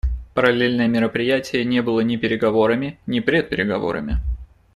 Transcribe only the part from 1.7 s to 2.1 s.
было